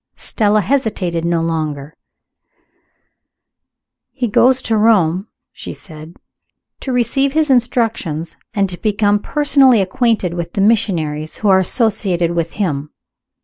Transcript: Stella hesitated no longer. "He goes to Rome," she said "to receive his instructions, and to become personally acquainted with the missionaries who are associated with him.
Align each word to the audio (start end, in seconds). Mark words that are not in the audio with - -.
Stella 0.15 0.61
hesitated 0.61 1.23
no 1.23 1.41
longer. 1.41 1.95
"He 4.09 4.27
goes 4.27 4.59
to 4.63 4.75
Rome," 4.75 5.27
she 5.51 5.73
said 5.73 6.17
"to 6.79 6.91
receive 6.91 7.33
his 7.33 7.51
instructions, 7.51 8.35
and 8.51 8.67
to 8.71 8.79
become 8.81 9.19
personally 9.19 9.79
acquainted 9.79 10.33
with 10.33 10.53
the 10.53 10.61
missionaries 10.61 11.37
who 11.45 11.49
are 11.49 11.59
associated 11.59 12.31
with 12.31 12.53
him. 12.53 12.89